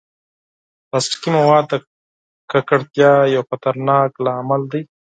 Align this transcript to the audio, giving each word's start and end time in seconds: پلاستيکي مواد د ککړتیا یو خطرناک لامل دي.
پلاستيکي 0.87 1.29
مواد 1.37 1.65
د 1.69 1.73
ککړتیا 2.51 3.13
یو 3.35 3.43
خطرناک 3.49 4.11
لامل 4.25 4.61
دي. 4.71 4.81